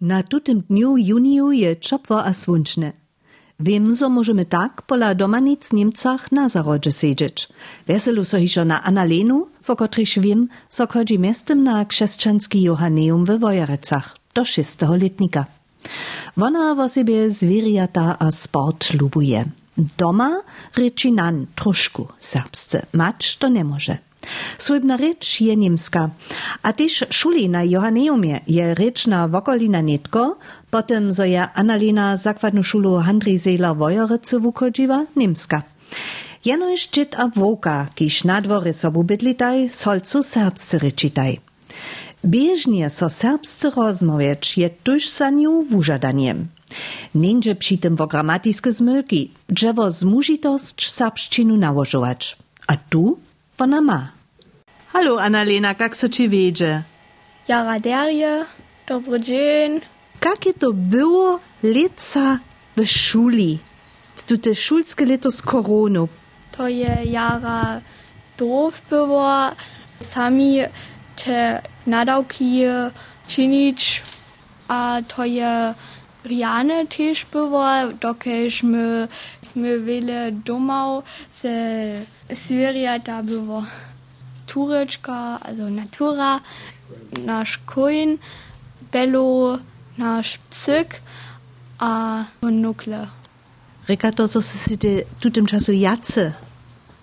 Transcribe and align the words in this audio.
Na 0.00 0.22
tutym 0.22 0.60
dniu 0.60 0.96
juniju 0.96 1.52
je 1.52 1.76
czopwo 1.76 2.24
a 2.24 2.32
słonczne. 2.32 2.92
Wiem, 3.60 3.94
że 3.94 4.08
możemy 4.08 4.44
tak 4.44 4.82
pola 4.82 5.14
domanic 5.14 5.72
Niemcach 5.72 6.32
na 6.32 6.48
zarodzie 6.48 6.92
siedzieć. 6.92 7.48
Weselu 7.86 8.24
so 8.24 8.38
hišo 8.38 8.64
na 8.64 8.82
Annalenu, 8.82 9.46
wo 9.66 9.76
kotryś 9.76 10.18
wiem, 10.18 10.48
so 10.68 10.86
chodzi 10.86 11.18
miestem 11.18 11.64
na 11.64 11.84
chrześcijanski 11.84 12.62
Johanneum 12.62 13.24
we 13.24 13.38
Wojerecach 13.38 14.16
do 14.34 14.44
szóstego 14.44 14.96
letnika. 14.96 15.46
Wona 16.36 16.74
wo 16.74 16.88
siebie 16.88 17.30
zwierijata 17.30 18.18
a 18.18 18.30
sport 18.30 18.94
lubuje. 18.94 19.44
Doma 19.98 20.42
ryczy 20.76 21.10
nan 21.10 21.46
troszku 21.54 22.08
serbsce, 22.18 22.86
mać 22.92 23.36
to 23.36 23.48
nie 23.48 23.64
może. 23.64 23.98
Słybna 24.58 24.96
rycz 24.96 25.40
je 25.40 25.56
niemska, 25.56 26.10
a 26.62 26.72
też 26.72 27.04
szuli 27.10 27.48
na 27.48 27.64
Johanneumie 27.64 28.40
je 28.46 28.74
ryczna 28.74 29.28
wokolina 29.28 29.82
netko, 29.82 30.36
potem 30.70 31.12
zo 31.12 31.24
je 31.24 31.48
Annalena 31.54 32.16
zakładnu 32.16 32.62
szulu 32.62 32.96
Handrisela 32.98 33.74
Wojerycy 33.74 34.40
wuchodziła 34.40 35.06
niemska. 35.16 35.62
Jenoż 36.44 36.88
dżit 36.88 37.14
a 37.18 37.28
woka, 37.28 37.86
kiż 37.94 38.24
na 38.24 38.40
dwory 38.40 38.72
sobu 38.72 39.04
bydlitaj, 39.04 39.68
solcu 39.68 40.22
serbscy 40.22 40.78
ryczytaj. 40.78 41.40
Bieżnie 42.24 42.90
so 42.90 43.10
serbscy 43.10 43.70
rozmowieć 43.70 44.58
je 44.58 44.70
tuż 44.70 45.08
za 45.08 45.30
nią 45.30 45.62
wużadaniem. 45.62 46.46
Niędzie 47.14 47.54
przy 47.54 47.78
tym 47.78 47.96
wo 47.96 48.06
gramatiskie 48.06 48.72
zmylki, 48.72 49.30
drzewo 49.48 49.90
zmużitość 49.90 50.90
serbszczynu 50.90 51.56
nałożować. 51.56 52.36
A 52.66 52.76
tu 52.90 53.18
ona 53.58 53.80
ma. 53.80 54.15
Hallo 54.96 55.20
Annalena, 55.20 55.74
jak 55.80 55.96
so 55.96 56.08
ci 56.08 56.28
wiedzie? 56.28 56.82
Jara 57.48 57.80
derje, 57.80 58.46
dobry 58.86 59.20
dzień. 59.20 59.80
Jak 60.24 60.46
je 60.46 60.54
to 60.54 60.72
było 60.72 61.40
leca 61.62 62.38
w 62.76 62.86
szuli? 62.86 63.58
Tu 64.26 64.38
te 64.38 64.54
szulskie 64.54 65.04
leto 65.06 65.30
z 65.30 65.42
koroną. 65.42 66.08
To 66.52 66.68
je 66.68 66.96
jara 67.04 67.80
doof 68.38 68.80
było, 68.90 69.52
sami 70.00 70.60
te 71.24 71.62
nadawki 71.86 72.62
czynić, 73.28 74.02
a 74.68 75.02
to 75.08 75.24
je 75.24 75.74
Riane 76.24 76.86
też 76.86 77.26
było, 77.32 77.68
dokeśmy 78.00 79.08
sme 79.42 79.78
wiele 79.78 80.32
domów 80.32 81.04
ze 81.30 81.56
zwierzęta 82.30 83.22
było. 83.22 83.62
Tureczka, 84.46 85.38
also 85.40 85.70
Natura, 85.70 86.40
nasz 87.24 87.58
koń, 87.66 88.18
Bello, 88.92 89.58
nasz 89.98 90.38
psyk, 90.50 91.00
a 91.78 92.24
monokle. 92.42 93.06
Reka 93.88 94.12
to, 94.12 94.28
co 94.28 94.42
si 94.42 94.78
tu 95.20 95.30
tym 95.30 95.46
czasu 95.46 95.72
jacy 95.72 96.32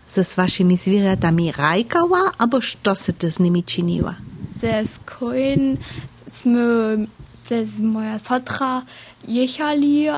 ze 0.08 0.24
z 0.24 0.34
waszymi 0.34 0.78
zwierzętami 0.78 1.52
rajkała, 1.52 2.32
albo 2.38 2.60
co 2.84 2.96
si 2.96 3.14
ty 3.14 3.32
z 3.32 3.40
nimi 3.40 3.64
czyniła? 3.64 4.16
Koń, 5.06 5.78
sme, 6.34 7.06
des 7.50 7.80
moja 7.80 8.20
sotra 8.20 8.84
jechali, 9.28 10.10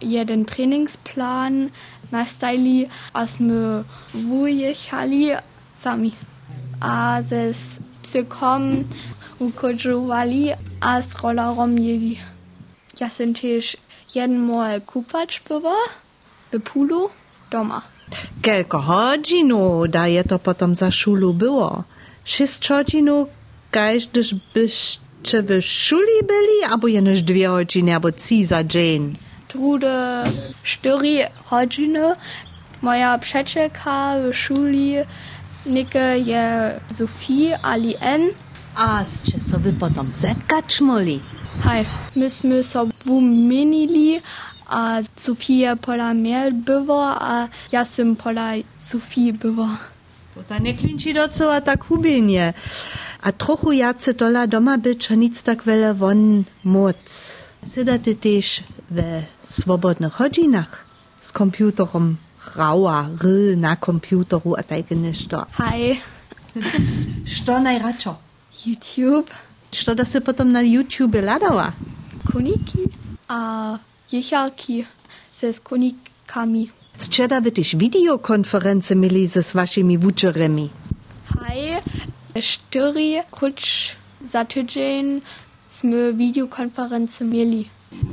jeden 0.00 0.44
Trainingsplan 0.44 1.70
nastavili, 2.12 2.88
a 3.12 3.26
sme 3.26 3.84
vujechali 4.14 5.36
sami. 5.76 6.12
Ases 6.82 7.80
Psychom 8.02 8.84
Ukojuvali 9.38 10.52
As 10.80 11.14
Rolarom 11.22 11.78
Jedi 11.78 12.18
Jasintisch 13.00 13.76
Jenmol 14.14 14.80
Kupacz 14.80 15.42
bywa 15.48 15.76
Wypulu 16.52 17.10
Doma 17.50 17.82
Kilka 18.42 18.78
hodzinów 18.78 19.90
daje 19.90 20.24
to 20.24 20.38
potem 20.38 20.74
za 20.74 20.90
szulu 20.90 21.34
było. 21.34 21.84
Sześć 22.24 22.68
hodzinów, 22.68 23.28
gdyż 23.72 24.34
byś 24.54 24.98
czy 25.22 25.42
wy 25.42 25.62
szuli 25.62 26.18
byli, 26.26 26.72
albo 26.72 26.88
jeneś 26.88 27.22
dwie 27.22 27.48
godziny, 27.48 27.94
albo 27.94 28.12
trzy 28.12 28.46
za 28.46 28.64
dzień? 28.64 29.16
Trude 29.48 30.24
cztery 30.64 31.26
godziny. 31.50 32.14
Moja 32.82 33.18
przyjaciółka 33.18 34.14
w 34.18 34.34
szuli 34.34 34.96
Nike 35.66 36.18
je 36.18 36.74
Sophie 36.98 37.58
Ali 37.62 37.94
N. 38.00 38.30
A 38.76 39.04
so 39.40 39.58
wy 39.58 39.72
potom 39.72 40.12
zetkać 40.12 40.80
moli? 40.80 41.20
Hej, 41.64 41.84
myśmy 42.16 42.64
so 42.64 42.86
wumenili, 43.04 44.20
a 44.66 44.98
Sophie 45.20 45.76
pola 45.76 46.14
mnie 46.14 46.52
było, 46.52 47.22
a 47.22 47.48
ja 47.72 47.84
sam 47.84 48.16
pola 48.16 48.52
Sophie 48.78 49.32
było. 49.32 49.68
To 50.34 50.42
ta 50.42 50.58
nie 50.58 50.74
klinči 50.74 51.14
docela 51.14 51.60
tak 51.60 51.84
hubilnie. 51.84 52.54
A 53.22 53.32
trochu 53.32 53.72
jace 53.72 54.14
tola 54.14 54.46
doma 54.46 54.78
być, 54.78 55.12
a 55.12 55.14
nic 55.14 55.42
tak 55.42 55.64
wiele 55.64 55.94
won 55.94 56.44
moc. 56.64 56.96
Sedate 57.66 58.14
też 58.14 58.62
we 58.90 59.22
swobodnych 59.44 60.16
godzinach 60.18 60.84
z 61.20 61.32
komputerom 61.32 62.16
rauer, 62.54 63.06
rill 63.22 63.58
na 63.58 63.76
Computer, 63.76 64.38
ru 64.44 64.54
ateigene 64.58 65.14
sto. 65.14 65.44
Hi. 65.58 66.00
Sto 67.36 67.58
najračo? 67.58 68.16
YouTube. 68.64 69.30
Što 69.72 69.94
da 69.94 70.04
se 70.04 70.20
potom 70.20 70.52
na 70.52 70.62
YouTube 70.62 71.20
ladała? 71.20 71.72
Koniki, 72.32 72.78
a 73.28 73.78
jechalki. 74.10 74.84
se 75.42 75.52
s 75.52 75.58
konikami. 75.58 76.70
Zčera 76.98 77.38
vidiš 77.38 77.74
videokonference 77.74 78.94
mili 78.94 79.28
se 79.28 79.42
s 79.42 79.54
vašimi 79.54 79.96
vučeremi? 79.96 80.68
Hi, 81.28 81.80
štyri 82.40 83.22
kuč 83.30 83.90
za 84.22 84.44
tydzień 84.44 85.20
sme 85.70 86.12
videokonference 86.12 87.24
mieli. 87.24 87.66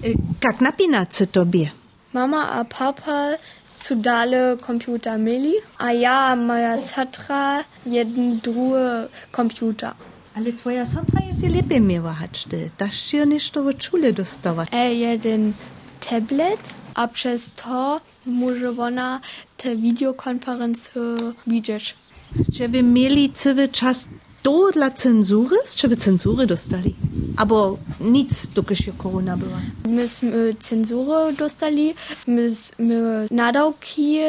E, 0.04 0.14
kak 0.40 0.62
napinace 0.62 1.26
tobie? 1.26 1.70
Mama 2.14 2.42
a 2.58 2.64
papa 2.64 3.38
su 3.80 3.96
dale 3.96 4.58
komputer 4.58 5.18
mieli, 5.18 5.56
a 5.78 5.92
ja 5.92 6.32
a 6.32 6.36
moja 6.36 6.78
satra 6.78 7.64
jeden 7.86 8.40
drugi 8.40 9.08
komputer. 9.32 9.94
Ale 10.36 10.54
twoja 10.54 10.86
sotra 10.86 11.22
jest 11.28 11.44
je 11.44 11.50
lepiej 11.50 11.82
miała 11.82 12.14
haczty. 12.14 12.70
Dasz 12.78 13.02
ci 13.04 13.18
nešto 13.28 13.66
od 13.66 13.84
szule 13.84 14.14
dostawać. 14.14 14.70
E 14.72 14.94
jeden 14.94 15.54
tablet, 16.00 16.74
a 16.96 17.08
przez 17.08 17.52
to 17.52 18.02
może 18.26 18.70
ona 18.70 19.20
te 19.58 19.76
videokonferencje 19.76 21.02
widzieć. 21.48 21.96
Z 22.36 22.58
ciebie 22.58 22.84
mieli 22.84 23.30
cały 23.34 23.68
czas 23.68 24.08
to 24.44 24.72
dla 24.74 24.92
cenzury? 24.92 25.58
Ciebie 25.76 25.98
cenzury 25.98 26.48
dostali? 26.48 26.96
Albo 27.38 27.78
nic, 28.02 28.48
dokąd 28.48 28.80
się 28.80 28.92
korona 28.98 29.38
była. 29.38 29.60
Myśmy 29.88 30.56
cenzurę 30.60 31.34
dostali, 31.34 31.94
myśmy 32.28 33.28
nadawki 33.32 34.20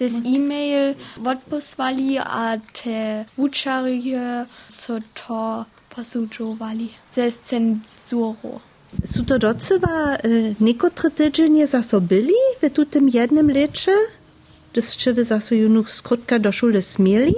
z 0.00 0.26
e-mail 0.26 0.94
odposłali, 1.24 2.18
a 2.18 2.58
te 2.82 3.24
uczarie 3.36 4.46
so 4.68 4.98
to 5.14 5.64
posłuchowali 5.96 6.88
ze 7.14 7.32
cenzurą. 7.32 8.60
Su 9.06 9.24
to 9.24 9.38
docewa 9.38 10.16
y, 10.24 10.54
niekotre 10.60 11.10
tydzienie 11.10 11.66
zasobili 11.66 12.34
w 12.62 12.70
tutym 12.70 13.08
jednym 13.08 13.50
lecie? 13.50 13.92
Gdyż 14.72 14.96
ciebie 14.96 15.24
zaso 15.24 15.54
junu 15.54 15.84
skrótka 15.84 16.38
do 16.38 16.52
szule 16.52 16.82
smieli? 16.82 17.34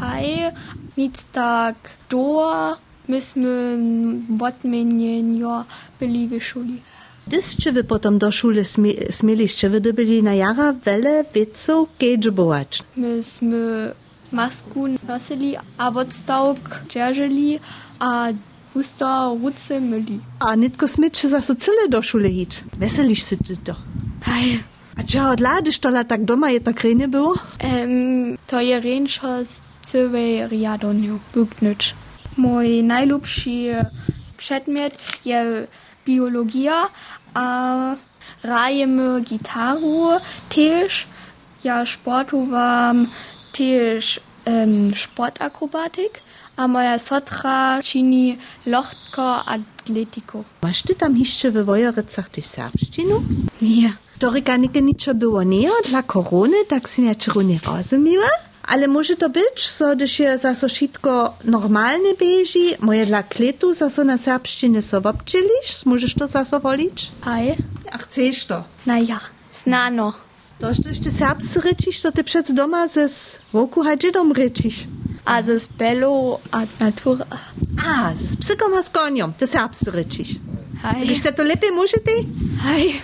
Hej, 0.00 0.52
nic 0.96 1.24
tak 1.32 1.74
do, 2.10 2.76
myśmy 3.08 3.78
odmienienia 4.40 5.64
byli 6.00 6.28
w 6.28 6.44
szuli. 6.44 6.80
Gdyż 7.26 7.54
ciebie 7.54 7.84
potom 7.84 8.18
do 8.18 8.32
szule 8.32 8.62
smie- 8.64 9.12
smieliście, 9.12 9.70
wy 9.70 9.80
byli 9.80 10.22
na 10.22 10.34
jara 10.34 10.72
wiele 10.72 11.24
wieców 11.34 11.88
kedżbować. 11.98 12.82
Myśmy 12.96 13.92
masku 14.32 14.86
nosili, 15.08 15.56
a 15.78 15.88
odstawk 15.88 16.80
dzierżeli, 16.90 17.58
a 17.98 18.26
husto 18.74 19.36
ruce 19.42 19.80
myli. 19.80 20.20
A 20.40 20.54
nitko 20.54 20.88
smyczy 20.88 21.28
zaso 21.28 21.54
cyle 21.54 21.88
do 21.88 22.02
szule 22.02 22.28
hić. 22.30 22.64
Weselisz 22.78 23.30
się 23.30 23.36
ty 23.36 23.56
to. 23.56 23.74
A 24.98 25.02
czy 25.02 25.20
od 25.22 25.40
ladysz 25.40 25.78
to 25.78 26.04
tak 26.04 26.24
doma 26.24 26.50
je 26.50 26.60
tak 26.60 26.80
rejnie 26.80 27.08
było? 27.08 27.34
um, 27.64 28.38
to 28.46 28.60
je 28.60 28.80
ręczo 28.80 29.44
z 29.44 29.62
całej 29.82 30.48
riadoniu, 30.48 31.18
bugnyć. 31.34 31.94
Mój 32.36 32.82
najlubszy 32.82 33.76
przedmiot 34.36 34.92
je 35.24 35.66
biologia, 36.06 36.88
a 37.34 37.96
rajemy 38.42 39.20
gitaru 39.20 40.08
też. 40.48 41.06
Ja 41.64 41.86
sportowałam 41.86 43.06
też 43.52 44.20
um, 44.46 44.90
sportakrobatyk, 44.96 46.20
A 46.56 46.68
moja 46.68 46.98
sotra 46.98 47.82
čini 47.82 48.38
lochtko 48.66 49.44
atletiku. 49.44 50.44
Masz 50.62 50.82
ty 50.82 50.94
tam 50.94 51.16
jeszcze 51.16 51.50
we 51.50 51.64
Wojerycach 51.64 52.28
też 52.28 52.44
serbszczynu? 52.46 53.22
Nie. 53.62 53.92
To 54.18 54.30
rekanike 54.30 54.82
niczo 54.82 55.14
było 55.14 55.42
nie 55.42 55.68
dla 55.88 56.02
korony, 56.02 56.64
tak 56.68 56.88
si 56.88 57.04
ja 57.04 57.14
czego 57.14 57.42
nie 57.42 57.58
rozumiła. 57.66 58.28
Ale 58.62 58.88
może 58.88 59.16
to 59.16 59.30
być, 59.30 59.66
so 59.66 59.96
gdyż 59.96 60.18
je 60.18 60.38
zaso 60.38 60.68
wszystko 60.68 61.34
normalnie 61.44 62.14
bieži, 62.14 62.76
moje 62.80 63.06
dla 63.06 63.22
kletu 63.22 63.74
zaso 63.74 64.04
na 64.04 64.18
serbszczynie 64.18 64.82
so 64.82 65.00
możesz 65.86 66.14
to 66.14 66.26
zaso 66.28 66.60
wolić? 66.60 67.12
Aj. 67.24 67.56
A 67.92 67.98
chcesz 67.98 68.46
to? 68.46 68.64
Na 68.86 68.98
ja. 68.98 69.20
Znano. 69.50 70.12
To, 70.58 70.74
że 70.74 70.82
ty 71.04 71.10
serbscy 71.10 71.60
ryczysz, 71.60 72.00
to 72.00 72.12
ty 72.12 72.24
przed 72.24 72.52
doma 72.52 72.88
ze 72.88 73.08
woku 73.52 73.82
hadzidom 73.82 74.32
ryczysz. 74.32 74.84
A 75.24 75.42
ze 75.42 75.60
spelu 75.60 76.38
a 76.50 76.60
natura. 76.80 77.26
A, 77.86 78.12
z 78.16 78.36
psykom 78.36 78.74
a 78.74 78.82
z 78.82 78.90
ty 79.38 79.46
serbscy 79.46 79.90
ryczysz. 79.90 80.30
To 81.36 81.42
lepiej 81.42 81.72
może 81.72 81.98
ty? 81.98 82.24
Aj. 82.66 83.00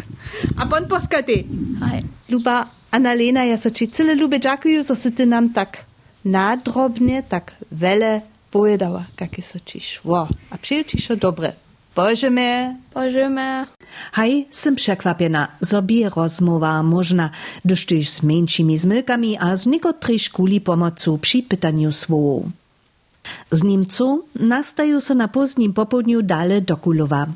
A 0.57 0.67
bon 0.67 0.89
poska 0.89 1.23
ty? 1.23 1.45
Aj. 1.83 2.03
Luba 2.29 2.67
Annalena, 2.91 3.45
ja 3.45 3.59
so 3.59 3.71
ci 3.71 3.89
cyle 3.89 4.15
lubię 4.15 4.41
dziękuję, 4.41 4.83
że 4.83 5.11
ty 5.11 5.27
nam 5.27 5.53
tak 5.53 5.85
nadrobnie, 6.25 7.23
tak 7.23 7.53
wiele 7.73 8.21
powiedziała, 8.51 9.05
jakie 9.21 9.43
so 9.43 9.59
ci 9.61 9.81
szło. 9.81 10.29
A 10.51 10.59
przyjął 10.59 10.85
ci 10.85 11.03
się 11.03 11.17
dobre. 11.17 11.53
Boże 11.97 12.31
mnie. 12.31 12.77
Bożymy. 12.95 13.67
Hej, 14.13 14.47
jsem 14.51 14.77
překvapena, 14.77 15.49
zobie 15.61 16.09
rozmowa 16.09 16.83
można, 16.83 17.31
gdyż 17.65 17.87
tyś 17.87 18.11
z 18.11 18.23
mniejszymi 18.23 18.79
zmylkami 18.79 19.39
a 19.39 19.57
z 19.57 19.67
niekotrej 19.67 20.19
szkuli 20.19 20.61
pomocą 20.61 21.19
przy 21.19 21.43
pytaniu 21.43 21.93
słów. 21.93 22.45
Z 23.51 23.63
Niemcu 23.63 24.25
nastają 24.35 25.01
se 25.01 25.15
na 25.15 25.29
pozdnim 25.29 25.73
popołudniu 25.73 26.23
dale 26.23 26.61
do 26.61 26.77
Kulowa. 26.77 27.27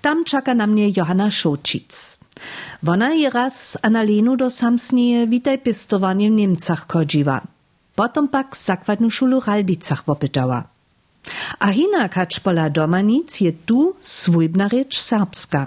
Tam 0.00 0.24
czeka 0.24 0.54
na 0.54 0.66
mnie 0.66 0.88
Johanna 0.96 1.30
Szočic. 1.30 2.18
Ona 2.86 3.14
je 3.14 3.30
raz 3.30 3.70
z 3.70 3.76
Annalenu 3.82 4.36
do 4.36 4.50
samsnie 4.50 5.26
witaj 5.26 5.58
pistowanie 5.58 6.30
w 6.30 6.32
Niemcach 6.32 6.86
chodziła. 6.88 7.40
Potom 7.94 8.28
pak 8.28 8.56
zakładnu 8.56 9.10
szulu 9.10 9.40
Ralbicach 9.40 10.04
wopytała. 10.04 10.64
A 11.58 11.72
hinak 11.72 12.14
hacz 12.14 12.40
pola 12.40 12.70
domanic 12.70 13.40
je 13.40 13.52
tu 13.52 13.94
swójbna 14.00 14.68
rzecz 14.68 15.00
serbska. 15.00 15.66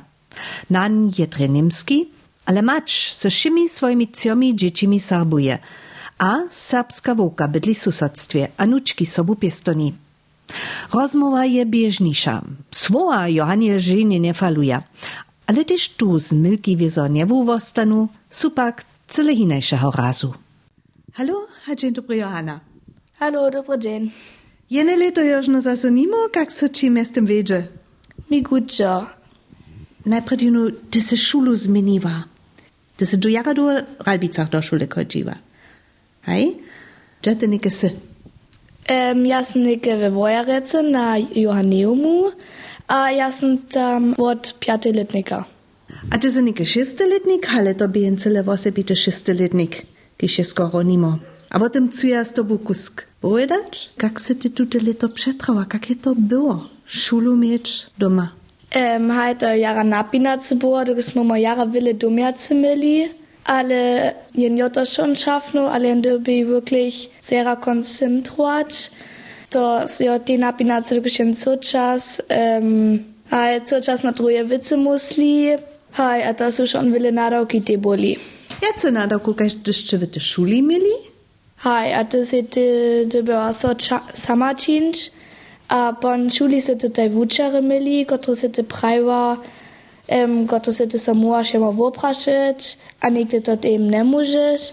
Nan 0.69 1.11
je 1.17 1.27
trenimski, 1.27 2.09
ale 2.45 2.61
macz 2.61 3.13
ze 3.13 3.29
wszymi 3.29 3.69
swoimi 3.69 4.07
ciomi 4.07 4.55
dziecimi 4.55 4.99
serbuje. 4.99 5.59
A 6.17 6.39
serbska 6.49 7.15
wołka 7.15 7.47
bydli 7.47 7.75
w 7.75 8.67
nuczki 8.67 9.05
sobu 9.05 9.35
piestoni. 9.35 9.93
Rozmowa 10.93 11.45
je 11.45 11.65
bieżnisza. 11.65 12.41
Słowa 12.71 13.27
Johanie 13.27 13.79
żenie 13.79 14.19
nie 14.19 14.33
faluje. 14.33 14.81
Ale 15.47 15.65
też 15.65 15.89
tu 15.89 16.19
z 16.19 16.31
milki 16.33 16.77
wiezo 16.77 17.07
nie 17.07 17.25
wostanu, 17.25 18.07
supak 18.29 18.85
cyle 19.07 19.35
hinejszego 19.35 19.91
razu. 19.91 20.33
Halo, 21.13 21.47
a 21.71 21.75
dzień 21.75 21.93
dobry 21.93 22.17
Johanna. 22.17 22.59
Hallo, 23.19 23.51
dobry 23.51 23.79
dzień. 23.79 24.11
Jene 24.69 24.95
leto 24.95 25.21
już 25.21 25.47
no 25.47 25.61
zasunimo, 25.61 26.17
jak 26.35 26.53
so 26.53 26.69
ci 26.69 26.89
miastem 26.89 27.25
wiedzie. 27.25 27.67
Mi 28.31 28.41
gutjo. 28.41 29.05
Najpierw 30.05 30.43
no, 30.51 30.59
ty 30.91 31.01
se 31.01 31.17
szulu 31.17 31.55
zmieniła. 31.55 32.23
Ty 32.97 33.05
se 33.05 33.17
do 33.17 33.29
jara 33.29 33.53
do 33.53 33.69
Ralbicach 34.05 34.49
do 34.49 34.61
szule 34.61 34.87
chodziła. 34.87 35.35
Hej? 36.21 36.57
Gdzie 37.21 37.35
ty 37.35 37.47
nie 37.47 37.71
sy? 37.71 37.91
Um, 38.83 39.25
ja 39.25 39.45
sam 39.45 39.61
neke 39.61 39.95
vevojarece 39.95 40.81
na 40.83 41.17
Johanneumu 41.35 42.31
a 42.87 43.09
ja 43.09 43.31
sam 43.31 43.57
tam 43.57 44.13
od 44.17 44.53
pjateletnika. 44.59 45.43
A 46.11 46.17
ty 46.17 46.29
si 46.29 46.41
neke 46.41 46.65
šesteletnik, 46.65 47.47
ale 47.57 47.73
to 47.73 47.87
bi 47.87 48.03
en 48.05 48.17
cele 48.17 48.41
vose 48.41 48.71
bite 48.71 48.95
šesteletnik, 48.95 49.85
ki 50.17 50.27
še. 50.27 50.43
A 51.53 51.61
o 51.61 51.69
tem 51.69 51.87
cuja 51.87 52.25
s 52.25 52.33
tobu 52.33 52.57
kusk. 52.57 53.05
Povedač, 53.21 53.93
kak 53.97 54.19
se 54.19 54.35
ti 54.35 54.49
tute 54.49 54.79
leto 54.79 55.07
přetrava, 55.07 55.65
kak 55.65 55.89
je 55.89 55.95
to 55.95 56.15
bilo? 56.15 56.67
Šulu 56.85 57.35
mieč 57.35 57.87
doma. 57.97 58.33
Um, 58.75 59.09
hajto 59.09 59.45
jara 59.45 59.83
napinace 59.83 60.55
było, 60.55 60.83
dokąd 60.83 61.05
smo 61.05 61.35
jara 61.35 61.65
wyle 61.65 61.93
domiace 61.93 62.53
mieli. 62.53 63.22
Ale 63.45 64.13
jen 64.35 64.57
jo 64.57 64.69
to 64.69 64.85
schon 64.85 65.15
schaffno, 65.15 65.71
ale 65.71 65.87
jen 65.87 66.01
dobi 66.01 66.45
wirklich 66.45 67.09
sehr 67.21 67.57
konzentrować. 67.59 68.91
To 69.49 69.79
jo 69.99 70.19
te 70.19 70.37
napinace 70.37 70.95
dok 70.95 71.19
jen 71.19 71.35
co 71.35 71.57
czas, 71.57 72.21
um, 72.61 72.99
co 73.65 73.81
czas 73.81 74.03
na 74.03 74.13
troje 74.13 74.45
wice 74.45 74.77
musli, 74.77 75.49
haj, 75.91 76.23
a 76.23 76.33
to 76.33 76.51
su 76.51 76.67
schon 76.67 76.91
wille 76.91 77.11
nadawki 77.11 77.61
te 77.61 77.77
boli. 77.77 78.17
Jak 78.61 78.81
se 78.81 78.91
na 78.91 79.07
doku, 79.07 79.33
když 79.33 79.95
wy 79.95 80.07
te 80.07 80.19
szuli 80.19 80.61
mieli? 80.61 80.95
Haj, 81.57 81.93
a 81.93 82.03
to 82.03 82.25
se 82.25 82.43
te, 82.43 83.21
była 83.23 83.53
so 83.53 83.69
sama 84.13 84.53
činč, 84.53 85.11
a 85.69 85.93
pon 85.93 86.29
šuli 86.29 86.61
se 86.61 86.75
te 86.75 86.89
taj 86.89 87.09
vučare 87.09 87.61
mili, 87.61 88.05
kotro 88.05 88.35
se 88.35 88.49
te 88.49 88.63
prajva, 88.63 89.37
em, 90.07 90.45
gotossete 90.45 90.99
Samoa 90.99 91.43
chema 91.43 91.71
Voprašec, 91.71 92.77
anekdetat 93.01 93.65
em 93.65 93.89
ne 93.89 94.03
možeš, 94.03 94.71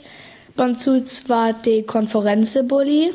bancuc 0.57 1.09
va 1.29 1.51
te 1.53 1.83
konference 1.87 2.63
boli, 2.63 3.11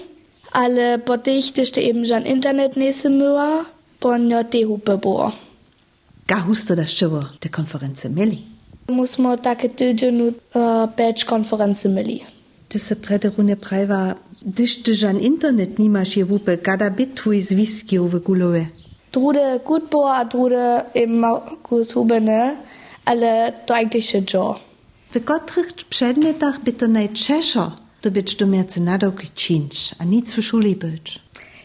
ale 0.54 0.98
potich 0.98 1.52
tešte 1.54 1.84
em 1.84 2.06
žan 2.06 2.26
internet 2.26 2.78
nese 2.80 3.10
mua, 3.10 3.66
pon 4.00 4.30
jo 4.32 4.44
te 4.44 4.64
hupe 4.64 4.96
bo. 5.02 5.32
Ga 6.26 6.40
husto 6.48 6.76
da 6.76 6.88
ščevo 6.88 7.22
te 7.40 7.52
konference 7.54 8.10
meli? 8.10 8.40
Musmo 8.90 9.36
take 9.38 9.70
tyđenu 9.74 10.30
uh, 10.30 10.86
peč 10.98 11.26
konference 11.26 11.90
meli. 11.90 12.22
Te 12.70 12.80
se 12.80 12.96
prederune 13.02 13.56
prajva, 13.62 14.16
dište 14.42 14.94
žan 14.94 15.20
internet 15.22 15.78
nimaš 15.80 16.18
je 16.18 16.24
vupe, 16.26 16.58
kada 16.58 16.90
bituj 16.90 17.38
e 17.38 17.42
z 17.42 17.58
viskijo 17.58 18.08
v 18.10 18.22
gulove. 18.26 18.66
Drude 19.16 19.60
gut 19.66 19.90
było, 19.90 20.16
a 20.16 20.26
drude 20.26 20.86
eben 20.94 21.24
kus 21.64 21.94
hubene, 21.94 22.56
ale 23.06 23.54
to 23.66 23.74
eigentlich 23.76 24.34
jo. 24.34 24.56
W 25.12 25.24
kotrych 25.24 25.74
przedmiotach 25.90 26.60
by 26.64 26.74
to 26.74 26.88
najczeszo, 26.88 27.72
to 28.02 28.12
być 28.12 28.36
do 28.36 28.46
miacy 28.46 28.82
nadawki 28.82 29.28
czynć, 29.36 29.96
a 30.00 30.04
nic 30.04 30.34
w 30.34 30.42
szuli 30.42 30.76
być. 30.76 31.20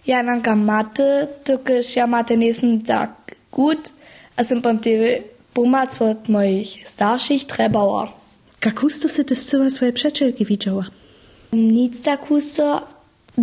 Ja 0.07 0.23
nanka 0.23 0.57
Mathe, 0.57 1.29
tukisch 1.45 1.97
ja 1.97 2.07
Mathe 2.07 2.37
nächsten 2.37 2.83
Tag 2.83 3.11
gut, 3.53 3.93
a 4.37 4.45
sind 4.45 4.63
von 4.63 4.79
die 4.79 5.23
Bumac 5.55 6.03
od 6.03 6.29
moich 6.29 6.89
starszych 6.89 7.45
trebała. 7.45 8.13
Jak 8.65 8.81
husto 8.81 9.09
se 9.09 9.25
ty 9.25 9.35
zcyła 9.35 9.71
swoje 9.71 9.93
przeczelki 9.93 10.45
widziała? 10.45 10.85
Nic 11.53 12.03
tak 12.03 12.29
husto, 12.29 12.87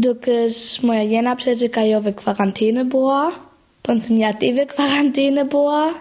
tukisch 0.03 0.83
moja 0.83 1.03
jena 1.03 1.35
przeczeka 1.35 1.85
jo 1.85 2.01
w 2.01 2.15
kwarantäne 2.15 2.85
była, 2.85 3.46
bei 3.87 3.93
uns 3.93 4.09
im 4.09 4.17
Jahr 4.17 4.35
eh 4.41 4.65
Quarantäne, 4.65 5.45
boah. 5.45 5.93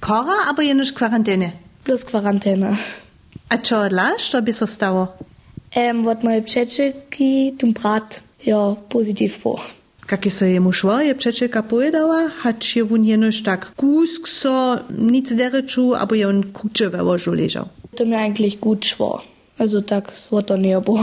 Kora, 0.00 0.48
aber 0.48 0.62
ihr 0.62 0.74
nicht 0.74 0.94
Quarantäne? 0.94 1.52
Bloß 1.84 2.06
Quarantäne. 2.06 2.78
A 3.48 3.56
čo 3.56 3.82
laž, 3.90 4.30
to 4.30 4.40
by 4.40 4.52
so 4.52 4.66
stalo? 4.66 5.08
Ähm, 5.72 6.04
wird 6.04 6.22
mal 6.22 6.40
Pschetschiki 6.40 7.56
zum 7.58 7.74
Brat. 7.74 8.22
Ja, 8.44 8.76
positiv 8.88 9.42
boh. 9.42 9.60
Kako 10.06 10.30
se 10.30 10.50
je 10.50 10.60
mu 10.60 10.72
šlo, 10.72 11.00
je 11.00 11.14
Pčečeka 11.14 11.62
povedala, 11.62 12.30
hač 12.42 12.76
je 12.76 12.82
vun 12.82 13.04
jenož 13.04 13.42
tak 13.42 13.72
kusk 13.76 14.26
so, 14.26 14.78
nic 14.90 15.32
dereču, 15.34 15.94
aber 15.94 16.16
je 16.16 16.26
on 16.26 16.42
kuče 16.52 16.88
ve 16.88 17.02
vožu 17.02 17.32
ležal. 17.32 17.68
To 17.96 18.04
mi 18.04 18.14
eigentlich 18.14 18.60
gut 18.60 18.84
šlo. 18.84 19.22
Also 19.58 19.80
tak 19.80 20.12
svo 20.12 20.42
to 20.42 20.56
ne 20.56 20.80
bo. 20.80 20.98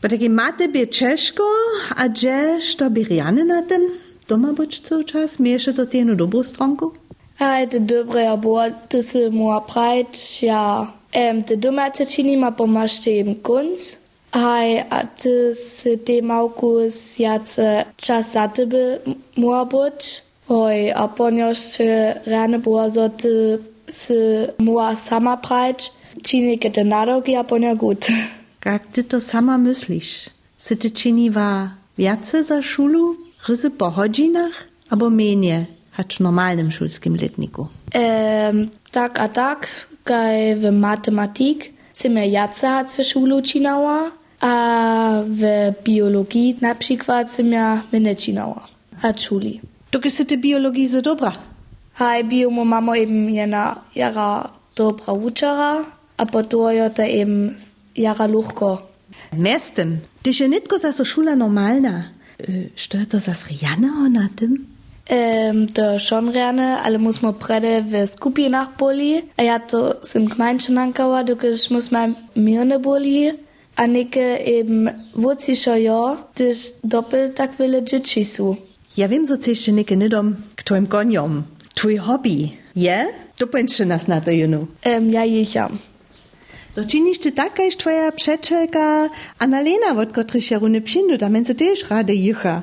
Pa 0.00 0.08
tako 0.08 0.24
imate 0.24 0.68
bi 0.68 0.86
Češko, 0.86 1.48
a 1.96 2.08
dže 2.08 2.60
što 2.60 2.90
bi 2.90 3.04
Rijane 3.04 3.44
na 3.44 3.62
tem? 3.68 4.05
doma 4.28 4.52
być 4.52 4.80
cały 4.80 5.04
czas? 5.04 5.40
Mieszate 5.40 5.86
ty 5.86 5.96
jedną 5.96 6.16
dobrą 6.16 6.42
stronkę? 6.42 6.86
A, 7.38 7.66
to 7.66 7.80
dobre 7.80 8.28
roboty 8.28 9.02
są 9.02 9.18
moja 9.30 9.60
prajt, 9.60 10.42
ja. 10.42 10.92
Ähm, 11.12 11.44
te 11.44 11.56
doma 11.56 11.90
cecini 11.90 12.36
ma 12.36 12.52
pomagać 12.52 13.06
im 13.06 13.34
kunst. 13.36 14.00
Hej, 14.32 14.84
a 14.90 15.06
ty 15.06 15.54
z 15.54 16.04
tym 16.04 16.30
auku 16.30 16.78
z 16.90 17.18
jace 17.18 17.84
czas 17.96 18.32
za 18.32 18.48
tebe 18.48 18.98
moja 19.36 19.64
być. 19.64 20.22
Hoj, 20.48 20.92
a 20.92 21.08
ponieważ 21.08 21.58
rano 22.26 22.58
było 22.58 22.90
za 22.90 23.08
ty 23.08 23.58
z 23.88 24.12
moja 24.58 24.96
sama 24.96 25.36
prajt, 25.36 25.90
činike 26.22 26.70
te 26.70 26.84
narogi, 26.84 27.36
a 27.36 27.44
ponja 27.44 27.74
gut. 27.74 28.06
Kak 28.60 28.86
ti 28.92 29.04
to 29.04 29.20
sama 29.20 29.58
misliš? 29.58 30.30
Se 30.58 30.76
ti 30.76 30.90
čini 30.90 31.30
va 31.30 31.70
vjace 31.98 32.42
za 32.42 32.62
šulu? 32.62 33.16
Ryzy 33.48 33.70
po 33.70 33.90
godzinach, 33.90 34.64
albo 34.90 35.10
mniej, 35.10 35.66
hacz 35.90 36.20
normalnym 36.20 36.72
szulskim 36.72 37.16
letniku? 37.16 37.68
Um, 37.94 38.68
tak 38.90 39.18
a 39.18 39.28
tak, 39.28 39.68
kaj 40.04 40.56
w 40.56 40.72
matematik 40.72 41.72
se 41.92 42.08
me 42.08 42.28
jaca 42.28 42.84
v 42.84 43.04
šulu 43.04 43.42
činała, 43.42 44.12
A 44.40 45.22
w 45.26 45.72
biologii 45.84 46.56
na 46.60 46.74
przykład 46.74 47.32
jsem 47.32 47.52
ja 47.52 47.82
menečinała. 47.92 48.68
A 49.02 49.12
čuli. 49.12 49.60
Dokąd 49.92 50.14
si 50.14 50.26
ty 50.26 50.36
biologii 50.36 50.86
za 50.86 51.00
dobra? 51.00 51.32
Haj, 51.92 52.24
bio 52.24 52.50
mu 52.50 52.64
mamo 52.64 52.96
eben 52.96 53.34
jena 53.34 53.76
jara 53.94 54.50
dobra 54.76 55.12
učara, 55.12 55.84
a 56.16 56.26
potom 56.26 56.72
je 56.72 56.90
to 56.90 57.02
eben 57.02 57.56
jara 57.96 58.26
luchko. 58.26 58.82
Miestem, 59.32 59.98
tyś 60.22 60.40
je 60.40 60.48
nitko 60.48 60.78
za 60.78 60.92
so 60.92 61.04
szula 61.04 61.34
normalna. 61.34 62.04
Äh, 62.38 62.70
stört 62.76 63.14
das 63.14 63.26
das 63.26 63.48
Rihanna 63.48 64.08
na 64.10 64.28
dem? 64.40 64.66
Ähm, 65.08 65.72
da 65.72 66.00
schon 66.00 66.32
gerne, 66.32 66.82
alle 66.82 66.98
muss 66.98 67.22
man 67.22 67.38
prede 67.38 67.84
wie 67.90 68.06
Scoopy 68.06 68.48
nach 68.48 68.70
Bulli. 68.70 69.22
Ich 69.40 69.50
hatte 69.50 70.00
es 70.02 70.16
im 70.16 70.30
angehört, 70.40 70.76
angekommen, 70.76 71.52
ich 71.54 71.70
muss 71.70 71.90
mein 71.92 72.16
Mirne 72.34 72.80
Bulli. 72.80 73.34
Annike 73.76 74.40
eben 74.44 74.90
wurzischer 75.14 75.76
Jahr, 75.76 76.28
dich 76.38 76.72
doppelt 76.82 77.36
tak 77.36 77.58
wille 77.58 77.84
Jitschi 77.86 78.24
zu. 78.24 78.56
Ja, 78.94 79.10
wem 79.10 79.26
so 79.26 79.36
zische 79.36 79.70
nicht 79.72 79.90
nidom, 79.90 80.38
kto 80.56 80.74
im 80.74 80.88
Gonjom, 80.88 81.44
tui 81.74 81.98
Hobby, 81.98 82.54
ja? 82.72 82.94
Yeah? 82.94 83.06
Du 83.38 83.46
bist 83.46 83.76
schon 83.76 83.90
das 83.90 84.08
Natter, 84.08 84.32
you 84.32 84.46
know. 84.46 84.66
Ähm, 84.82 85.10
ja, 85.10 85.24
ich 85.24 85.60
am. 85.60 85.74
Ja. 85.74 85.78
To 86.76 86.84
czynisz 86.84 87.18
ty 87.18 87.32
tak, 87.32 87.58
jak 87.58 87.74
twoja 87.74 88.12
przeczeka 88.12 89.08
Annalena, 89.38 90.00
od 90.02 90.12
której 90.12 90.42
się 90.42 90.58
runy 90.58 90.80
psindu, 90.80 91.18
tam 91.18 91.32
między 91.32 91.54
też 91.54 91.90
rady 91.90 92.12
jicha. 92.12 92.62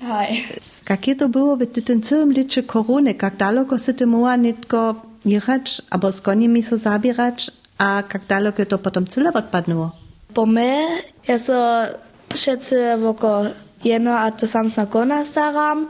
Hej. 0.00 0.44
Jak 0.90 1.08
je 1.08 1.16
to 1.16 1.28
było 1.28 1.56
w 1.56 1.66
tym 1.84 2.02
całym 2.02 2.32
liczy 2.32 2.62
korony, 2.62 3.14
jak 3.22 3.36
daleko 3.36 3.78
si 3.78 3.94
ty 3.94 4.06
mogła 4.06 4.36
nitko 4.36 4.94
jechać, 5.24 5.82
albo 5.90 6.12
z 6.12 6.20
koniemi 6.20 6.62
so 6.62 6.76
zabierać, 6.76 7.50
a 7.78 8.02
jak 8.12 8.26
daleko 8.28 8.66
to 8.66 8.78
potem 8.78 9.06
cyle 9.06 9.32
odpadnęło? 9.32 9.90
Po 10.34 10.46
me, 10.46 10.76
ja 11.28 11.38
so 11.38 11.82
šece 12.34 12.98
voko 12.98 13.42
jedno, 13.84 14.18
a 14.18 14.30
to 14.30 14.46
sam 14.46 14.68
na 14.76 14.86
kona 14.86 15.24
staram, 15.24 15.88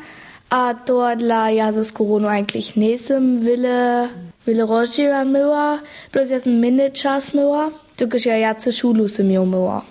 a 0.50 0.74
to 0.74 1.16
dla 1.16 1.50
ja 1.50 1.72
z 1.72 1.92
koronu 1.92 2.28
eigentlich 2.28 2.76
wille, 2.76 3.40
wille 3.40 4.08
rozdziela 4.54 5.24
myła, 5.24 5.80
plus 6.12 6.30
ja 6.30 6.40
sam 6.40 6.60
minny 6.60 6.90
czas 6.90 7.34
myła, 7.34 7.70
dokud 7.98 8.26
ja 8.26 8.36
jace 8.36 8.72
szulu 8.72 9.08
sem 9.08 9.30
jo 9.30 9.46
myła. 9.46 9.82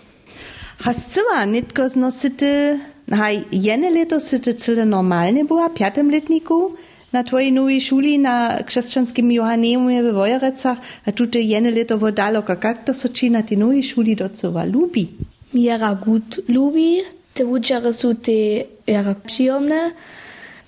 Hast 0.77 1.13
cyła 1.13 1.45
nitko 1.45 1.89
znosity, 1.89 2.79
haj, 3.11 3.43
jene 3.51 3.89
leto 3.89 4.19
si 4.19 4.39
ty 4.39 4.53
cyle 4.53 4.85
normalnie 4.85 5.45
była, 5.45 5.69
piatym 5.69 6.11
letniku, 6.11 6.75
na 7.13 7.23
twojej 7.23 7.51
nowej 7.53 7.81
szuli 7.81 8.19
na 8.19 8.63
chrześcijanskim 8.63 9.31
Johanneumie 9.31 10.03
w 10.03 10.13
Wojerecach, 10.13 10.77
a 11.05 11.11
tutaj 11.11 11.47
jene 11.47 11.71
leto 11.71 11.97
wo 11.97 12.11
daleko, 12.11 12.53
jak 12.63 12.85
to 12.85 12.93
so 12.93 13.09
ci 13.09 13.31
na 13.31 13.43
tej 13.43 13.57
nowej 13.57 13.83
szuli 13.83 14.15
docowa 14.15 14.63
lubi? 14.65 15.07
Mi 15.53 15.63
jara 15.63 15.95
gut 15.95 16.41
lubi, 16.47 17.01
te 17.33 17.45
uczary 17.45 17.93
su 17.93 18.15
te 18.15 18.31
jara 18.87 19.15
przyjemne, 19.15 19.91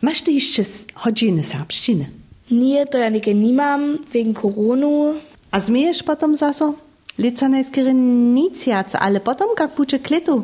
Masz 0.01 0.21
ty 0.21 0.31
jeszcze 0.31 0.63
godziny 1.03 1.43
serbszczyny? 1.43 2.16
Nie 2.51 2.85
to 2.85 2.97
ja 2.97 3.09
nike 3.09 3.33
nimam, 3.33 3.97
wegen 4.13 4.33
koronu, 4.33 5.13
A 5.51 5.59
zmiejesz 5.59 6.03
potem 6.03 6.35
zaso? 6.35 6.73
Lica 7.17 7.47
najskiery 7.47 7.93
nic 7.93 8.67
jac, 8.67 8.95
ale 8.95 9.19
potem 9.19 9.47
jak 9.59 9.75
bucze 9.75 9.99
kletu. 9.99 10.43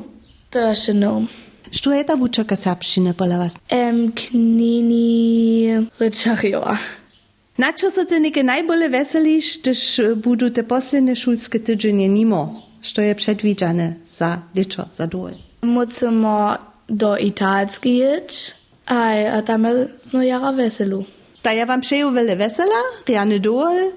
to 0.50 0.60
jeszcze 0.60 0.94
no. 0.94 1.22
Što 1.72 1.92
je 1.92 2.04
ta 2.04 2.16
bučaka 2.16 2.56
serbščine 2.56 3.14
pola 3.14 3.38
vas? 3.38 3.56
Em, 3.70 4.12
knini 4.12 5.88
ryczariowa. 6.00 6.78
Na 7.58 7.72
čo 7.74 7.92
se 7.92 8.06
ty 8.06 8.20
neke 8.20 8.44
najbolje 8.44 8.90
veseliš, 8.90 9.60
když 9.62 10.00
budu 10.16 10.50
te 10.50 10.64
posledne 10.64 11.16
šulske 11.16 11.60
tydzienie 11.60 12.08
nimo, 12.08 12.62
što 12.82 13.02
je 13.02 13.16
predvidžane 13.16 13.94
za 14.06 14.42
ličo, 14.56 14.86
za 14.98 15.06
dol? 15.06 15.32
Musimy 15.62 16.58
do 16.90 17.18
Italski 17.18 17.98
jeć, 17.98 18.52
a, 18.86 19.42
tam 19.42 19.64
jest 19.66 20.14
no 20.14 20.22
jara 20.22 20.52
weselu. 20.52 21.04
Da 21.44 21.52
ja 21.52 21.66
wam 21.66 21.82
přeju 21.82 22.12
vele 22.12 22.36
vesela, 22.36 22.82
riane 23.08 23.40
dol, 23.40 23.92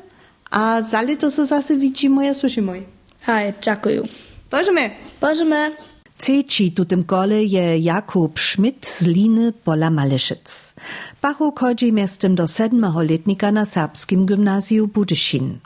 a 0.50 0.82
za 0.82 1.00
lito 1.00 1.30
se 1.30 1.44
zase 1.44 1.74
vidimo, 1.74 2.22
ja 2.22 2.34
slušimo. 2.34 2.72
Hej, 3.20 3.54
dziękuję. 3.62 4.02
Božeme! 4.50 4.90
Bożemy. 5.20 5.76
Ceci 6.18 6.72
tutym 6.72 7.04
kole 7.04 7.44
je 7.44 7.78
Jakub 7.78 8.38
Schmidt 8.38 8.86
z 8.86 9.06
Liny 9.06 9.52
pola 9.52 9.90
Maleszyc. 9.90 10.74
Pachu 11.20 11.52
chodzi 11.52 11.92
miestem 11.92 12.34
do 12.34 12.48
sedmego 12.48 13.02
letnika 13.02 13.52
na 13.52 13.64
serbskim 13.64 14.26
gimnazju 14.26 14.86
Budyszin. 14.86 15.58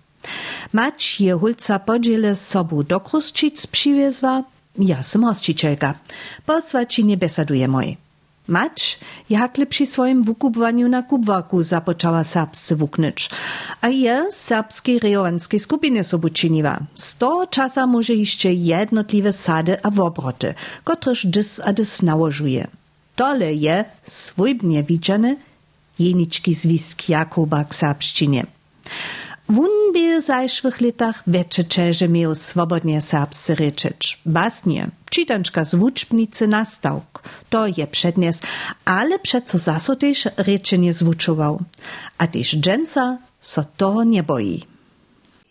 Mać 0.72 1.20
je 1.20 1.38
hulca 1.38 1.78
podziele 1.78 2.34
z 2.34 2.48
sobą 2.48 2.82
do 2.82 3.00
Kruszczyc 3.00 3.66
przywiezła, 3.66 4.44
ja 4.78 5.02
sam 5.02 5.24
hosticielka. 5.24 5.94
Posłaci 6.46 7.04
nie 7.04 7.16
besaduje 7.16 7.68
moj. 7.68 7.96
Mać 8.50 8.98
jakle 9.30 9.66
przy 9.66 9.86
swoim 9.86 10.22
wykupowaniu 10.22 10.88
na 10.88 11.02
kubwaku 11.02 11.62
zapoczęła 11.62 12.24
serbscy 12.24 12.76
wuknyć, 12.76 13.30
a 13.80 13.88
je 13.88 14.26
z 14.30 14.36
serbskiej 14.36 14.98
rejowanskiej 14.98 15.60
skupiny 15.60 16.04
sobu 16.04 16.28
czyniła. 16.28 16.78
Z 16.94 17.16
to 17.16 17.46
czasa 17.46 17.86
może 17.86 18.14
jeszcze 18.14 18.52
jednotliwe 18.52 19.32
sady 19.32 19.82
a 19.82 19.90
wobroty, 19.90 20.54
kotreż 20.84 21.26
dys 21.26 21.60
a 21.64 21.72
dys 21.72 22.02
nałożuje. 22.02 22.66
Dole 23.16 23.54
je 23.54 23.84
swójbnie 24.02 24.82
widziane 24.82 25.36
jeniczki 25.98 26.54
zwisk 26.54 27.08
Jakuba 27.08 27.64
k 27.64 27.74
serbszczynie. 27.74 28.46
Wun 29.48 29.79
by 29.92 30.20
w 30.20 30.24
zajszłych 30.24 30.80
latach 30.80 31.22
wiecie 31.26 31.64
czerze 31.64 32.08
miał 32.08 32.34
swobodnie 32.34 33.00
serbscy 33.00 33.54
ryczeć. 33.54 34.18
Basnie, 34.26 34.88
czytanczka 35.10 35.64
z 35.64 35.74
wuczbnicy 35.74 36.46
na 36.48 36.64
stałk, 36.64 37.22
to 37.50 37.66
je 37.66 37.86
przednies, 37.86 38.40
ale 38.84 39.18
przeco 39.18 39.58
zaso 39.58 39.96
też 39.96 40.28
ryczy 40.36 40.78
nie 40.78 40.92
zwuczował. 40.92 41.62
A 42.18 42.26
też 42.26 42.56
dżęca 42.56 43.18
so 43.40 43.64
to 43.76 44.04
nie 44.04 44.22
boi. 44.22 44.62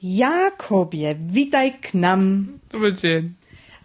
Jakobie, 0.04 1.16
witaj 1.20 1.80
k 1.82 1.90
nam. 1.94 2.48
Dobry 2.70 2.94
dzień. 2.94 3.34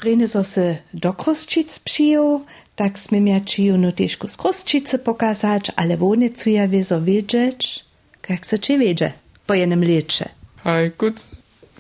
Rene 0.05 0.29
so 0.29 0.45
se 0.45 0.77
do 0.95 1.13
Kruszczyc 1.13 1.79
przyjął, 1.79 2.45
tak 2.77 2.99
sme 2.99 3.21
miaczyju 3.21 3.79
no 3.79 3.93
težko 3.93 4.29
z 4.29 4.37
Kruszczycy 4.37 4.99
pokazać, 4.99 5.73
ale 5.77 5.97
wone 5.97 6.31
co 6.31 6.51
ja 6.51 6.69
wieso 6.69 7.01
wiedzieć, 7.01 7.85
jak 8.29 8.47
so 8.47 8.59
ci 8.59 8.79
wiedzie 8.79 9.13
po 9.47 9.55
jednym 9.55 9.85
lecze. 9.85 10.44
Hi, 10.65 10.91
gut. 10.99 11.21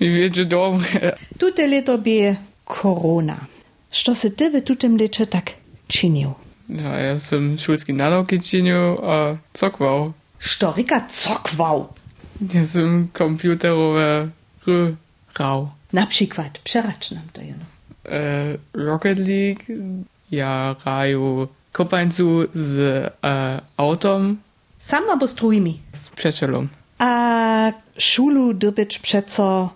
Wie 0.00 0.10
wiecie 0.10 0.44
dobre? 0.44 1.16
Tute 1.38 1.66
leto 1.66 1.98
bie 1.98 2.36
korona. 2.64 3.46
Što 3.90 4.14
se 4.14 4.30
ty 4.30 4.50
w 4.50 5.26
tak 5.30 5.50
czynił? 5.88 6.34
Ja, 6.68 6.98
ja 6.98 7.18
sam 7.18 7.58
szulski 7.58 7.94
nalogi 7.94 8.40
czynił, 8.40 8.98
a 9.10 9.36
cokwał. 9.52 10.12
Sztorika 10.38 11.00
cokwał. 11.08 11.88
Ja 12.54 12.66
sam 12.66 13.08
komputerowe 13.12 14.28
gry 14.66 14.96
grał. 15.34 15.68
Na 15.92 16.06
przykład, 16.06 16.58
przeracz 16.58 17.10
nam 17.10 17.24
to 17.32 17.40
jeno. 17.40 17.64
E, 18.04 18.58
Rocket 18.74 19.18
League, 19.18 19.62
ja 20.30 20.76
graju 20.84 21.48
kopańcu 21.72 22.44
z 22.54 22.78
e, 23.24 23.60
autom, 23.76 24.36
Sam 24.78 25.10
albo 25.10 25.26
z 25.26 25.34
drugimi. 25.34 25.80
z 25.94 26.08
przyjacielem. 26.08 26.68
A 26.98 27.72
szulu 27.98 28.54
dobyć 28.54 28.98
przeco, 28.98 29.70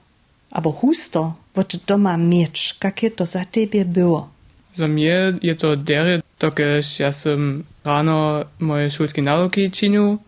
albo 0.50 0.72
husto, 0.72 1.34
od 1.54 1.76
doma 1.86 2.16
mieć, 2.16 2.76
jakie 2.84 3.10
to 3.10 3.26
za 3.26 3.44
ciebie 3.44 3.84
było? 3.84 4.28
Za 4.74 4.88
mnie 4.88 5.32
je 5.42 5.54
to 5.54 5.76
dery, 5.76 6.22
dokiż 6.38 7.00
ja 7.00 7.12
sam 7.12 7.64
rano 7.84 8.44
moje 8.60 8.90
szulskie 8.90 9.22
nalogi 9.22 9.70
czynił, 9.70 10.18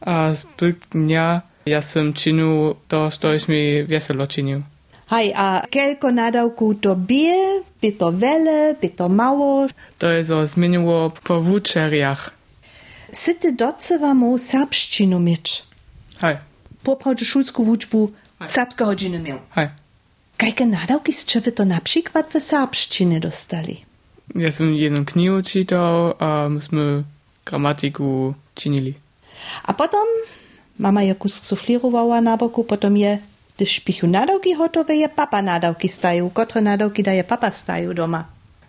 a 0.00 0.34
zbyt 0.34 0.76
dnia 0.90 1.42
ja 1.66 1.82
sam 1.82 2.12
czynił 2.12 2.74
to, 2.88 3.10
co 3.10 3.28
mi 3.48 3.82
weselo 3.84 4.26
czynił. 4.26 4.62
Hej, 5.10 5.32
a 5.34 5.62
kelko 5.70 6.12
nadawku 6.12 6.74
to 6.74 6.96
bie, 6.96 7.62
by 7.82 7.92
to 7.92 8.12
wele, 8.12 8.74
by 8.74 8.88
to 8.88 9.08
mało. 9.08 9.66
To 9.98 10.10
je 10.10 10.24
so 10.24 10.46
zmieniło 10.46 11.10
po 11.10 11.40
wuczeriach. 11.40 12.30
Syty 13.12 13.52
docewa 13.52 14.14
mu 14.14 14.38
serbszczynu 14.38 15.20
mieć. 15.20 15.62
Hej, 16.18 16.36
Poprawdzie 16.82 17.24
szulsku 17.24 17.64
wuczbu 17.64 18.12
serbska 18.48 18.84
godziny 18.84 19.18
miał. 19.18 19.38
hej. 19.50 19.68
Kajke 20.36 20.66
nadawki 20.66 21.12
z 21.12 21.24
wy 21.44 21.52
to 21.52 21.64
na 21.64 21.80
przykład 21.80 22.26
w 22.32 22.42
serbszczynie 22.42 23.20
dostali? 23.20 23.84
Ja 24.34 24.52
sam 24.52 24.74
jedną 24.74 25.04
knigę 25.04 25.42
czytał, 25.42 26.14
a 26.18 26.48
myśmy 26.48 27.02
gramatyku 27.44 28.34
czynili. 28.54 28.94
A 29.64 29.72
potem 29.72 30.06
mama 30.78 31.00
kus 31.18 31.42
suflirowała 31.42 32.20
na 32.20 32.36
boku, 32.36 32.64
potem 32.64 32.96
je, 32.96 33.18
gdyż 33.56 33.70
szpichu 33.70 34.06
nadawki 34.06 34.56
gotowe, 34.56 34.94
je 34.96 35.08
papa 35.08 35.42
nadawki 35.42 35.88
stają. 35.88 36.30
Kotre 36.30 36.60
nadawki 36.60 37.02
daje 37.02 37.24
papa 37.24 37.50
stają 37.50 37.94
doma. 37.94 38.24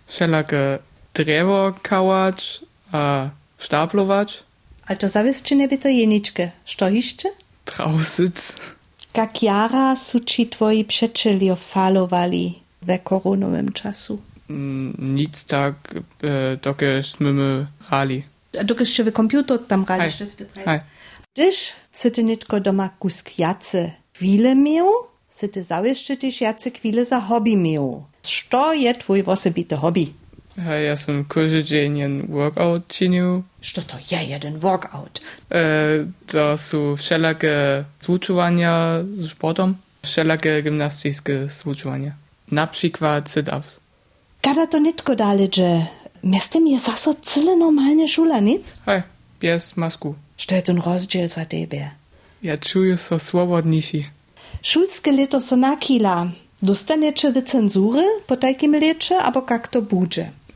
Wszelakie 0.06 0.78
drewo 1.14 1.72
kałać, 1.82 2.60
a 2.92 3.28
sztablować, 3.58 4.42
Ale 4.88 4.96
to 4.98 5.08
zawieszczynie 5.08 5.68
by 5.68 5.78
to 5.78 5.88
jeniczkę. 5.88 6.50
Što 6.64 6.88
jeszcze? 6.88 7.28
trausyc. 7.64 8.56
Jak 9.14 9.42
jara 9.42 9.96
su 9.96 10.20
ci 10.20 10.46
twoi 10.46 10.84
przeczeli 10.84 11.50
falowali 11.56 12.58
we 12.82 12.98
koronowym 12.98 13.72
czasu? 13.72 14.18
Mm, 14.50 14.94
Nic 14.98 15.44
tak, 15.44 15.74
e, 16.22 16.56
hrali. 17.80 18.22
A 18.60 18.64
dokiż 18.64 18.88
się 18.90 19.04
wy 19.04 19.12
komputer 19.12 19.58
tam 19.68 19.84
z 20.26 20.34
tym? 20.36 20.46
Hej. 20.64 20.80
Gdyż 21.34 21.72
sy 21.92 22.10
ty 22.10 22.24
nitko 22.24 22.60
doma 22.60 22.88
kusk 22.98 23.38
jace 23.38 23.90
chwile 24.14 24.54
miał, 24.54 24.88
sy 25.30 25.48
ty 25.48 25.62
zawieszcze 25.62 26.16
też 26.16 26.40
jace 26.40 26.70
chwile 26.70 27.04
za 27.04 27.20
hobby 27.20 27.56
miał. 27.56 28.04
Co 28.22 28.72
je 28.74 28.94
twój 28.94 29.22
hobby? 29.76 30.12
Ja 30.58 30.96
sam 30.96 31.24
dzień 31.62 31.98
jen 31.98 32.26
workout 32.26 32.88
czynił. 32.88 33.42
Co 33.62 33.82
to 33.82 33.96
je 34.10 34.24
jeden 34.24 34.58
workout? 34.58 35.20
E, 35.50 35.60
to 36.26 36.58
są 36.58 36.96
wszelakie 36.96 37.84
zvučovania 38.00 38.98
z 39.16 39.30
sportom, 39.30 39.74
wszelakie 40.02 40.62
gimnastyczne 40.62 41.48
zvučovania. 41.48 42.12
Na 42.52 42.66
przykład 42.66 43.30
sit-ups. 43.30 43.80
Kada 44.42 44.66
to 44.66 44.78
nitko 44.78 45.16
dale, 45.16 45.48
że 45.52 45.86
miastem 46.24 46.66
je 46.66 46.78
zaso 46.78 47.14
cyle 47.14 47.56
normalnie 47.56 48.08
szula, 48.08 48.40
nic? 48.40 48.74
Hej, 48.86 49.02
bez 49.40 49.76
masku. 49.76 50.14
Co 50.36 50.54
je 50.54 50.62
ten 50.62 50.82
za 51.28 51.44
tebe? 51.44 51.90
Ja 52.42 52.58
czuję 52.58 52.98
się 52.98 53.20
swobodniejszy. 53.20 54.04
Szulskie 54.62 55.12
leto 55.12 55.40
so 55.40 55.56
nakila. 55.56 56.30
Dostaniecie 56.62 57.32
wy 57.32 57.42
cenzury 57.42 58.04
po 58.26 58.36
takim 58.36 58.72
lecie, 58.72 59.18
albo 59.18 59.46
jak 59.50 59.68
to? 59.68 59.82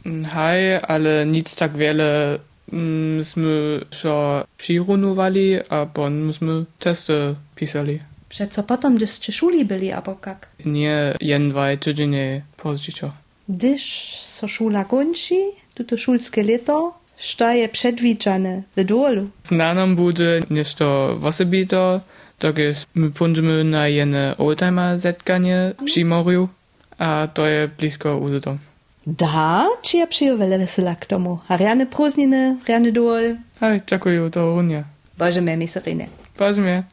Mm, 0.05 0.25
Hej, 0.25 0.81
ale 0.89 1.27
nic 1.27 1.57
tak 1.57 1.77
wiele 1.77 2.39
mm, 2.73 3.25
jsme 3.25 3.49
šo 3.91 4.45
přirunowali 4.57 5.63
a 5.71 5.87
pon 5.87 6.13
myśmy 6.13 6.65
testy 6.79 7.13
pisali. 7.55 8.01
Przeco 8.29 8.63
potem, 8.63 8.97
gdyście 8.97 9.33
szuli 9.33 9.65
byli, 9.65 9.93
albo 9.93 10.17
jak? 10.27 10.49
Nie 10.65 11.15
jen 11.21 11.51
dwaj 11.51 11.79
tydzienie 11.79 12.43
pozdziej. 12.57 12.95
Gdyż 13.49 13.83
so 14.17 14.49
szula 14.49 14.85
kończy, 14.85 15.35
to 15.87 15.99
szulskie 15.99 16.43
leto, 16.43 16.95
co 17.19 17.51
je 17.51 17.69
przedwidziane 17.69 18.63
w 18.77 18.85
dolu. 18.85 19.31
Zna 19.45 19.75
nam 19.75 19.97
bude 19.97 20.41
nešto 20.51 21.19
osobito, 21.23 22.01
dokąd 22.41 22.87
my 22.95 23.11
pójdziemy 23.11 23.65
na 23.65 23.89
jedne 23.89 24.37
oldtimer 24.39 24.99
zetkanie 24.99 25.73
przy 25.85 26.05
morzu, 26.05 26.49
a 26.99 27.29
to 27.35 27.47
je 27.47 27.69
blisko 27.69 28.17
u 28.17 28.41
dom. 28.41 28.59
Da, 29.07 29.67
čia 29.83 30.07
přijo 30.07 30.37
velesila 30.37 30.95
k 30.95 31.07
tomu. 31.07 31.41
Ariane 31.49 31.87
Prusnine, 31.87 32.57
Ariane 32.63 32.91
Dol. 32.95 33.43
Hej, 33.61 33.83
čakujú, 33.87 34.31
to 34.31 34.55
Unia. 34.55 34.87
Bože, 35.19 35.43
mé 35.43 35.59
miserine. 35.59 36.07
Bože. 36.39 36.87